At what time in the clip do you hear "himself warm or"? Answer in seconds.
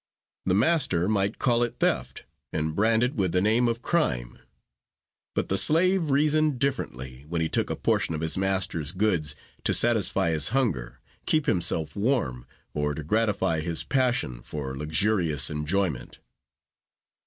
11.45-12.95